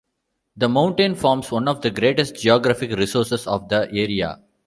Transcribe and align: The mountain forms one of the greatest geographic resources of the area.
The 0.57 0.67
mountain 0.67 1.13
forms 1.13 1.51
one 1.51 1.67
of 1.67 1.81
the 1.81 1.91
greatest 1.91 2.35
geographic 2.37 2.89
resources 2.97 3.45
of 3.45 3.69
the 3.69 3.87
area. 3.91 4.39